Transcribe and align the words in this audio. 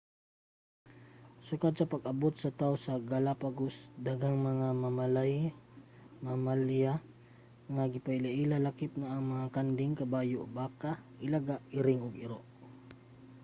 sukad 1.47 1.73
sa 1.77 1.89
pag-abot 1.93 2.33
sa 2.37 2.55
tawo 2.59 2.75
sa 2.85 2.93
galapagos 3.11 3.75
daghang 4.07 4.39
mga 4.49 4.67
mamalya 6.33 6.93
ang 7.69 7.79
gipailaila 7.93 8.57
lakip 8.65 8.91
na 8.97 9.07
ang 9.11 9.23
mga 9.33 9.47
kanding 9.55 9.93
kabayo 10.01 10.39
baka 10.57 10.91
ilaga 11.25 11.55
iring 11.77 12.01
ug 12.07 12.13
iro 12.25 12.39